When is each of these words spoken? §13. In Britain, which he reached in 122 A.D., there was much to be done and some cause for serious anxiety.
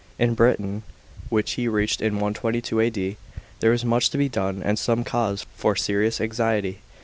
§13. 0.17 0.27
In 0.29 0.33
Britain, 0.33 0.83
which 1.29 1.51
he 1.51 1.67
reached 1.67 2.01
in 2.01 2.15
122 2.15 2.79
A.D., 2.79 3.17
there 3.59 3.69
was 3.69 3.85
much 3.85 4.09
to 4.09 4.17
be 4.17 4.27
done 4.27 4.63
and 4.63 4.79
some 4.79 5.03
cause 5.03 5.45
for 5.55 5.75
serious 5.75 6.19
anxiety. 6.19 6.79